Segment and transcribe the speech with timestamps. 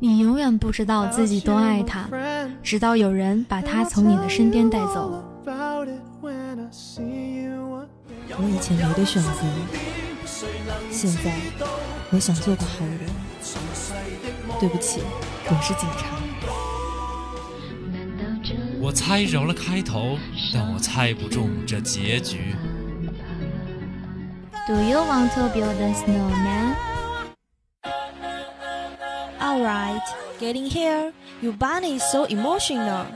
[0.00, 2.08] 你永远不知道自己多爱他，
[2.62, 5.22] 直到有人把他从你的身边带走。
[8.40, 9.30] 我以前没得选择，
[10.90, 11.34] 现在
[12.10, 13.00] 我想做个好人。
[14.60, 15.00] 对不起，
[15.46, 16.16] 我是警察。
[18.80, 20.18] 我猜着了开头，
[20.52, 22.54] 但我猜不中这结局。
[24.66, 26.74] Do you want to build a snowman?
[29.58, 31.12] Alright, getting here.
[31.42, 33.06] Your bunny is so emotional.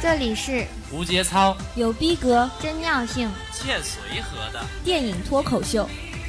[0.00, 5.82] 这里是无节操、有逼格、真尿性、欠随和的电影脱口秀。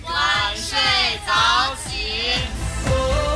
[0.05, 0.75] 晚睡
[1.27, 3.28] 早起。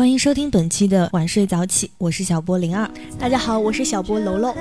[0.00, 2.90] 欢迎收听本期的晚睡早起，我是小波零二。
[3.18, 4.54] 大家好，我是小波楼楼。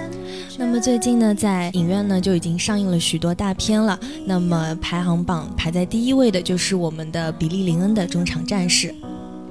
[0.57, 3.97] 那么最近呢，在影院呢就已经上映了许多大片了。
[4.25, 8.89] 那么排行榜排在第一位的就是我们的比利林恩的《中场战士》。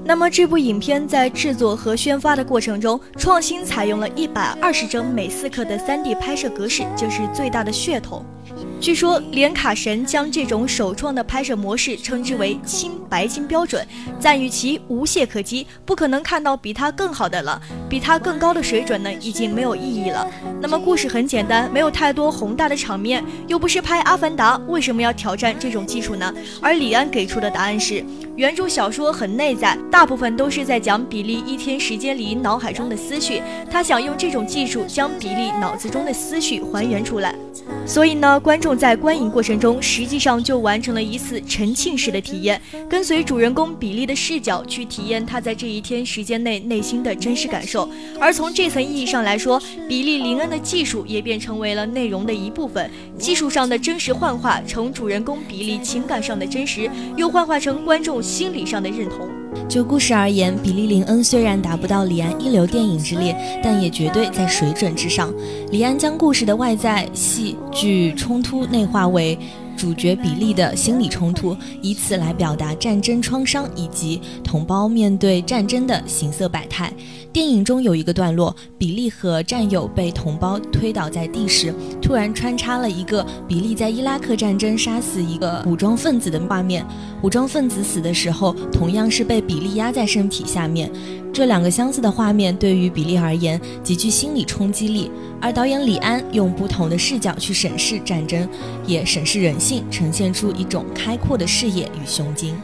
[0.09, 8.25] 那么这部影片在制作和宣发的过程中，创新采用了一百二十帧每四克的 3D 拍摄格式，就是最大的噱头。
[8.81, 13.87] 据说连卡神将这种首创的拍摄模式称之为“青白金标准”，
[14.19, 17.61] 赞誉其无懈可击，不可能看到比它更好的了。
[17.87, 20.27] 比它更高的水准呢，已经没有意义了。
[20.63, 26.33] 那么故事很简单，没有太多宏大的场面，又不是拍《阿凡达》，为什么要挑战这种技术呢？
[26.63, 28.03] 而李安给出的答案是，
[28.39, 37.35] 原著小说很内在，大部分都是在讲比利一天时间里脑海中的思绪，他想用这种技术将比利脑子中的思绪还原出来。
[37.85, 47.91] 所以呢，观众在观影过程中，实际上就完成了一次沉浸式的体验，跟随主人公比利的视角去体验他在这一天时间内内心的真实感受。
[48.21, 52.89] 而从这层意义上来说，比利林恩的技术也便成为了内容的一部分。
[53.19, 59.27] 技术上的真实幻化，从主人公比利情感上的真实，又幻化成观众心理上的认同。
[59.67, 65.33] 就故事而言，比利林恩虽然达不到李安一流电影之列，但也绝对在水准之上。
[65.71, 69.37] 李安将故事的外在戏剧冲突内化为。
[69.79, 76.93] 主角比利的心理冲突，以此来表达战争创伤以及同胞面对战争的形色百态。
[77.33, 81.73] 电影中有一个段落，比利和战友被同胞推倒在地时，
[82.03, 86.85] 突然穿插了一个比利在伊拉克战争杀死一个武装分子的画面。
[87.23, 90.91] 武装分子死的时候，同样是被比利压在身体下面。
[91.33, 98.49] 这两个相似的画面对于比利而言极具心理冲击力，而导演李安用不同的视角去审视战争，
[98.87, 102.57] 也审视人性，呈现出一种开阔的视野与胸襟。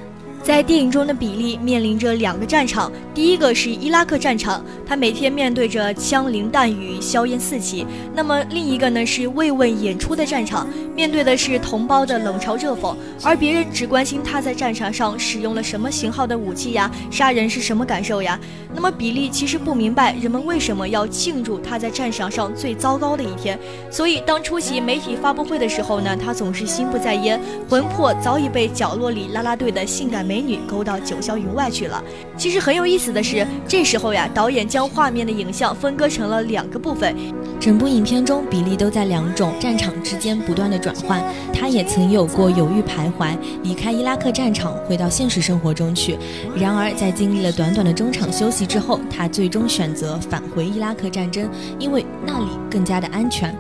[0.45, 18.39] 在电影中的比利面临着两个战场，第一个是伊拉克战场，他每天面对着枪林弹雨、硝烟四起；那么另一个呢是慰问演出的战场，面对的是同胞的冷嘲热讽，而别人只关心他在战场上使用了什么型号的武器呀，杀人是什么感受呀。
[18.75, 23.59] 那么比利其实不明白人们为什么要庆祝他在战场上最糟糕的一天，
[23.91, 30.34] 所以当出席媒体发布会的时候呢，他总是心不在焉，魂魄早已被角落里啦啦队的性感美。
[30.35, 32.03] 美女勾到九霄云外去了。
[32.37, 37.15] 其实很有意思的是，这时候呀，导演将画面的影像分割成了两个部分。
[37.61, 41.23] 整部影片中，比利都在两种战场之间不断的转换。
[41.53, 46.19] 他也曾有过犹豫徘徊，离开伊拉克战场，回到现实生活中去。
[46.57, 51.49] 然而，在经历了短短的中场休息之后，他最终选择返回伊拉克战争，
[51.79, 53.55] 因为那里更加的安全。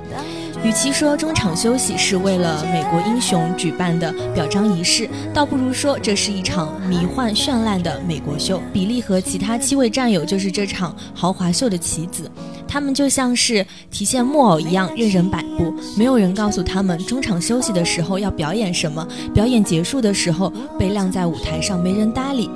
[0.65, 8.63] 与其说中场休息是为了美国英雄举办的表彰仪式，倒不如说这是一场迷幻绚烂的美国秀。
[8.73, 12.31] 比利和其他七位战友就是这场豪华秀的棋子，
[12.67, 22.49] 他们就像是提线木偶一样任人摆布，没有人告诉他们中场休息的时候要表演什么，表演结束的时候被晾在舞台上没人搭理。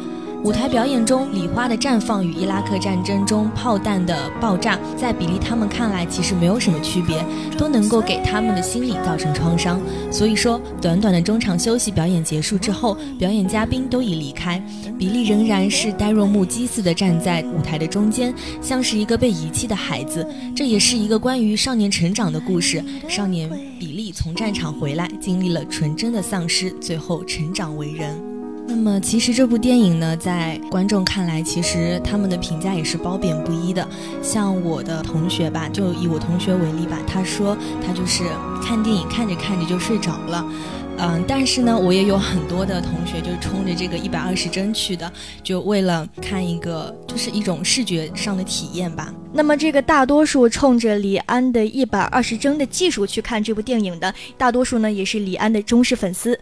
[0.44, 7.24] 舞台表演中，礼花的绽放与伊拉克战争中炮弹的爆炸，在比利他们看来其实没有什么区别，
[7.58, 9.80] 都能够给他们的心理造成创伤。
[10.12, 14.62] 所以说，短短的中场休息表演结束之后，表演嘉宾都已离开，
[14.96, 18.32] 比利仍然是呆若木鸡似的站在舞台的中间，
[18.62, 20.26] 像是一个被遗弃的孩子。
[20.54, 22.82] 这也是一个关于少年成长的故事。
[23.08, 28.37] 少年比利从战场回来，经历了纯真的丧失，最后成长为人。
[28.70, 33.88] 那么，其实这部电影呢，在观众看来，其实他们的评价也是褒贬不一的。
[34.22, 38.24] 像我的同学吧，就以我同学为例吧，他说他就是
[38.62, 40.44] 看电影看着看着就睡着了。
[41.00, 45.10] 嗯，但是呢，我也有很多的同学就是冲着这个一百二十帧去的，
[45.44, 49.14] 就为了看一个，就是一种视觉上的体验吧。
[49.32, 56.36] 那么，这个大多数冲着李安的一百二十帧的技术去看这部电影的，大多数呢也是李安的忠实粉丝。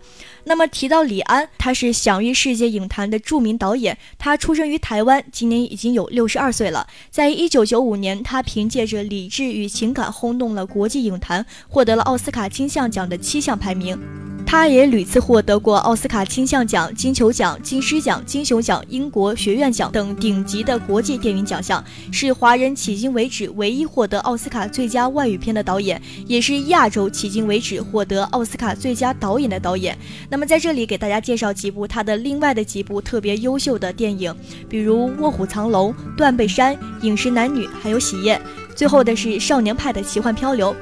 [0.44, 6.86] 那么提到李安，他是享誉世界影坛的著名导演，他出生于台湾，今年已经有六十二岁了。
[7.10, 13.98] 在一九九五年，他凭借着《理智与情感》轰动了国际影坛，获得了奥斯卡金像奖的七项排名。
[14.46, 29.98] 他也屡次获得过奥斯卡金像奖、金球奖、金狮奖、金熊奖、英国学院奖等顶级的国际电影奖项，是华人迄今为止唯一获得奥斯卡最佳外语片的导演，也是亚洲迄今为止获得奥斯卡最佳导演的导演。
[30.30, 34.34] 那么在这里给大家介绍几部他的另外的几部特别优秀的电影，
[34.68, 36.72] 比如《卧虎藏龙》《断背山》
[37.02, 38.38] 《饮食男女》还有《喜宴》，
[38.76, 40.72] 最后的是《少年派的奇幻漂流》。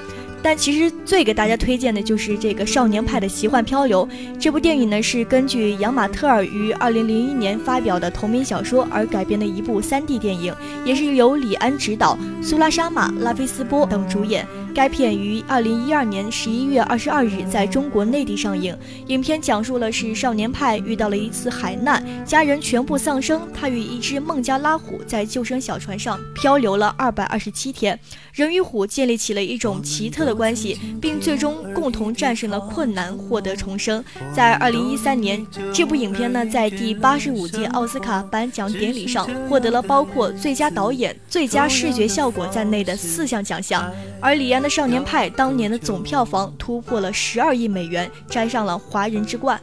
[0.44, 4.06] 但其实最给大家推荐的就是这个《少年派的奇幻漂流》
[4.38, 10.54] 这部电影呢，是根据杨马特尔于二零零一年发表的同名小说而改编的一部 3D 电影，
[10.84, 14.46] 也是由李安执导，苏拉沙玛、拉菲斯波等主演。
[14.74, 18.76] 该片于二零一二年十一月二十二日在中国内地上映。
[19.06, 27.96] 影片讲述了是少年派遇到了一次海难，家人全部丧生，他与一只孟加拉虎在救生小船上漂流了二百二十七天，
[28.32, 34.04] 人与虎建立起了一种奇特的关系，并最终共同战胜了困难，获得重生。
[34.34, 43.88] 在二零一三年，这部影片呢在第八十五届奥斯卡颁奖典礼上获得了包括最佳导演、最佳视觉效果在内的四项奖项，
[44.20, 44.64] 而李安。
[44.64, 49.60] 的少年派当年的总票房突破了十二亿美元，摘上了华人之冠。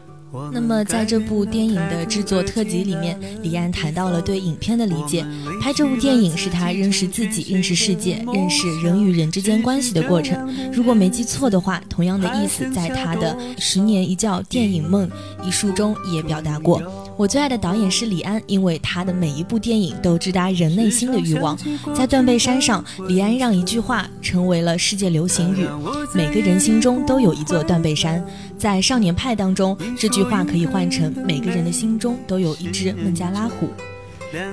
[0.53, 5.25] 那么，在这部电影的制作特辑里面，李安谈到了对影片的理解。
[5.61, 10.53] 拍这部电影是他认识自己、认识世界、认识人与人之间关系的过程。
[10.71, 15.09] 如果没记错的话，同样的意思在他的《十年一觉电影梦》
[15.47, 16.81] 一书中也表达过。
[17.21, 21.55] 我最爱的导演是李安，因为他的每一部电影都直达人内心的欲望。
[21.93, 25.67] 在断背山上，李安让一句话成为了世界流行语：
[26.15, 28.25] 每个人心中都有一座断背山。
[28.57, 33.67] 在少年派当中，这句话可以换成每个人的心中都有一只孟加拉虎。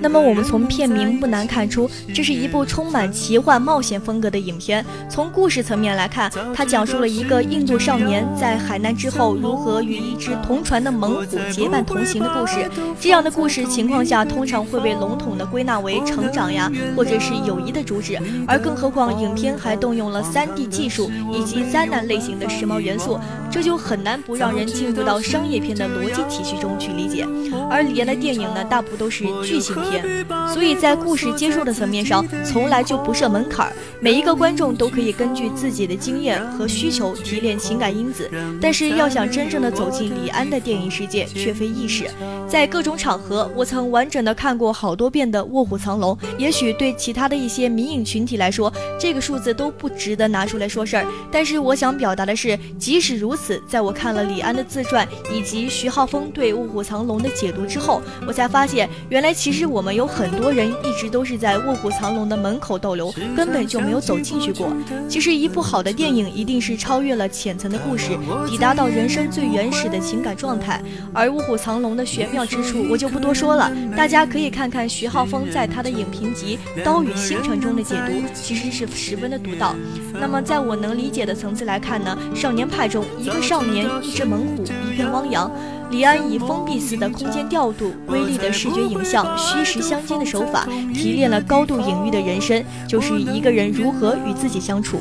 [0.00, 4.84] 那么我们从片名不难看出，这是一部充满奇幻冒险风格的影片。
[5.08, 12.68] 从故事层面来看，它讲述了一个印度少年在海难之后如何与一只同船的猛虎结伴同行的故事。
[13.00, 18.18] 这样的故事情况下，通常会被笼统的归纳为成长呀，或者是友谊的主旨。
[18.46, 23.18] 而更何况影片还动用了 3D 技术以及灾难类型的时髦元素，
[23.50, 27.26] 这就很难不让人进入到商业片的逻辑体系中去理解。
[27.70, 29.67] 而李安的电影呢，大部都是剧情。
[29.68, 38.30] 影片，所以在故事接受的层面上，从来就不设门槛儿，每一个观众都可以根据自己的经验和需求提炼情感因子。
[38.60, 42.08] 但是要想真正的走进李安的电影世界，却非易事。
[42.48, 51.06] 在各种场合，我曾完整的看过好多遍的《卧虎藏龙》，也许对其他的一些迷影群体来说，这个数字都不值得拿出来说事儿。
[51.30, 59.57] 但是我想表达的是，即使如此，在我看了李安的自传以及徐浩峰对《卧虎藏龙》的解读之后，我才发现，原来其实。
[59.58, 64.72] 实我们有很多人一直都是在卧虎藏龙的门口逗留，根本就没有走进去过。
[65.08, 70.80] 其实一部好的电影一定是超越了浅层的故事，抵达到人生最原始的情感状态。
[71.12, 79.74] 而卧虎藏龙的玄妙之处，我就不多说了，大家可以看看徐浩峰在他的影评集《刀与星辰》中的解读，其实是十分的独到。
[80.12, 85.50] 那么在我能理解的层次来看呢，《少年派》中一个少年，一只猛虎，一片汪洋。
[85.90, 94.98] 李安以封闭式的空间调度、瑰丽的视觉影像、虚实相间的手法，提炼了高度隐喻的人生，就是一个人如何与自己相处。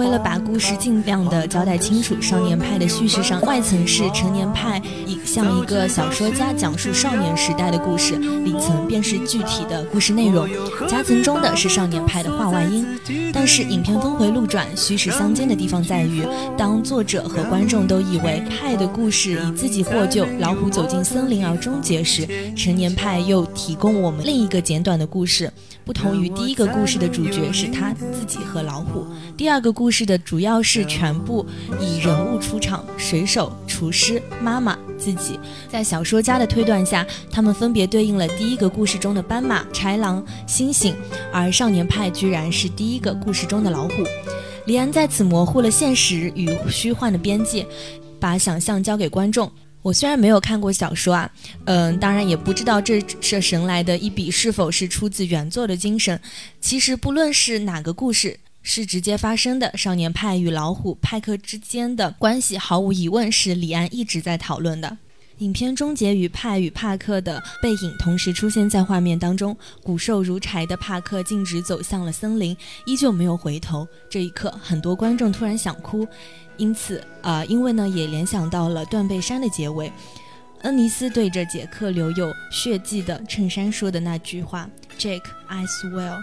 [0.00, 10.48] 为了把故事尽量的交代清楚，少年派的叙事上外层是成年派，以像一个小说家讲述少年时代的故事，里层便是具体的故事内容，
[10.88, 12.86] 夹层中的是少年派的话外音。
[13.30, 16.26] 但是影片峰回路转、虚实相间的地方在于，
[16.56, 22.26] 当作者和观众都以为派的故事以自己获救、老虎走进森林而终结时，
[22.56, 25.52] 成年派又提供我们另一个简短的故事。
[25.82, 29.04] 不同于第一个故事的主角是他自己和老虎，
[29.36, 31.44] 第二个故故事的主要是全部
[31.80, 35.36] 以人物出场：水手、厨师、妈妈、自己。
[35.68, 40.94] 在小说家的推断下，他们分别对应了第一个故事中的斑马、豺狼、猩猩，
[41.32, 44.06] 而少年派居然是第一个故事中的老虎。
[44.66, 47.66] 李安在此模糊了现实与虚幻的边界，
[48.20, 49.50] 把想象交给观众。
[49.82, 51.28] 我虽然没有看过小说啊，
[51.64, 56.20] 嗯，当然也不知道这这神来的一笔是否是出自原作的精神。
[56.60, 64.98] 其实不论是哪个故事是直接发生的，少年派与老虎派克之间的关系毫无疑问是李安一直在讨论的。
[65.38, 73.88] 影片终结于派与帕克的背影同时出现在画面当中，骨瘦如柴的帕克径直走向了森林，依旧没有回头。
[74.10, 76.06] 这一刻，很多观众突然想哭。
[76.58, 79.90] 因此，啊，因为呢，也联想到了《断背山》的结尾，
[80.60, 86.18] 恩尼斯对着杰克留有血迹的衬衫说的那句话：“Jake，I swear。”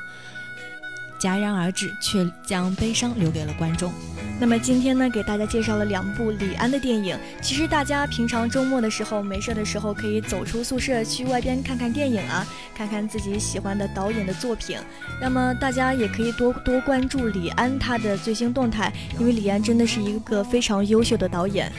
[1.20, 3.92] 戛然而止，却将悲伤留给了观众。
[4.40, 7.18] 那么今天呢，给大家介绍了两部李安的电影。
[7.42, 12.46] 其实大家平常周末的时候没事的时候，可以走出宿舍去外边看看电影啊，
[12.76, 14.78] 看看自己喜欢的导演的作品。
[15.20, 21.72] 那么大家也可以多多关注李安他的最新动态，因为李安真的是一个非常优秀的导演。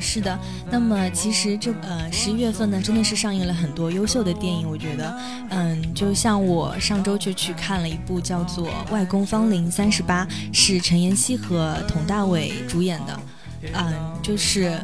[0.00, 0.38] 是的。
[0.70, 4.68] 那么其实这呃十一月份呢，真的是上映了很多优秀的电影。
[4.68, 5.18] 我觉得，
[5.50, 13.20] 嗯，就像我上周就去看了一部叫做《外公芳龄三十八》，是陈妍希和佟大为主演的，
[13.72, 14.78] 嗯，就是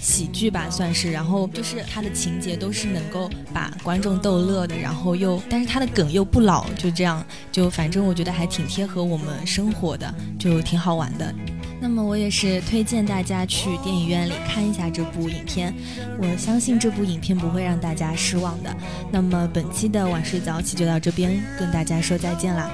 [0.00, 1.10] 喜剧吧，算是。
[1.10, 11.34] 然后就是它的情节都是能够把观众逗乐的，然后又但是它的梗又不老，就这样，就反正我觉得还挺贴合我们生活的，就挺好玩的。
[11.80, 15.72] 那么我也是推荐大家去电影院里看一下这部影片，
[16.18, 18.76] 我相信这部影片不会让大家失望的。
[19.10, 22.70] 那么本期的晚睡早起就到这边，跟大家说再见啦！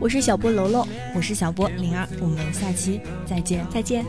[0.00, 4.04] 我是小波楼楼，我是小波灵儿，我们下期再见，再见。